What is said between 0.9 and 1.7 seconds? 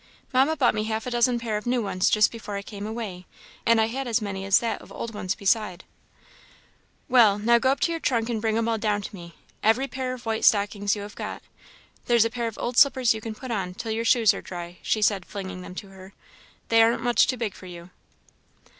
a dozen pair of